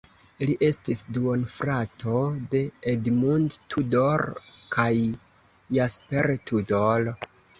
Li 0.49 0.53
estis 0.67 1.01
duonfrato 1.17 2.13
de 2.55 2.61
Edmund 2.95 3.57
Tudor 3.75 4.23
kaj 4.79 4.87
Jasper 5.77 6.33
Tudor. 6.51 7.07